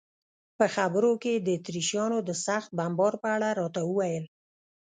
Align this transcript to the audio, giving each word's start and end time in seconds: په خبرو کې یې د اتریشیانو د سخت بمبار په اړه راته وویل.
په 0.57 0.65
خبرو 0.75 1.11
کې 1.21 1.31
یې 1.35 1.43
د 1.45 1.47
اتریشیانو 1.57 2.17
د 2.27 2.29
سخت 2.45 2.69
بمبار 2.77 3.13
په 3.21 3.27
اړه 3.35 3.49
راته 3.59 3.81
وویل. 3.85 4.25